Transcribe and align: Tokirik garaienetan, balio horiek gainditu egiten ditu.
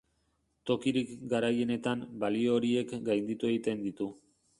Tokirik 0.69 1.11
garaienetan, 1.33 2.01
balio 2.23 2.55
horiek 2.61 2.95
gainditu 3.11 3.51
egiten 3.53 3.85
ditu. 3.89 4.09